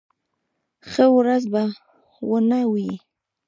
ښه 0.89 1.05
ورځ 1.15 1.43
به 1.53 1.63
و 2.27 2.31
نه 2.49 2.59
وي. 2.71 2.91